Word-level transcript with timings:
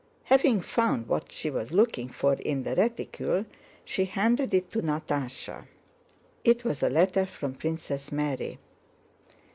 Having 0.23 0.61
found 0.61 1.07
what 1.07 1.31
she 1.31 1.51
was 1.51 1.71
looking 1.71 2.09
for 2.09 2.33
in 2.33 2.63
the 2.63 2.75
reticule 2.75 3.45
she 3.85 4.05
handed 4.05 4.51
it 4.51 4.71
to 4.71 4.81
Natásha. 4.81 5.67
It 6.43 6.63
was 6.63 6.81
a 6.81 6.89
letter 6.89 7.27
from 7.27 7.53
Princess 7.53 8.11
Mary. 8.11 8.57